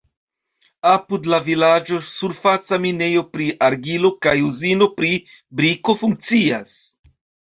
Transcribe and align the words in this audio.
Apud 0.91 1.27
la 1.33 1.39
vilaĝo 1.47 1.97
surfaca 2.07 2.79
minejo 2.87 3.21
pri 3.35 3.49
argilo 3.67 4.11
kaj 4.27 4.35
uzino 4.47 4.87
pri 5.01 5.11
briko 5.61 5.97
funkcias. 6.03 6.75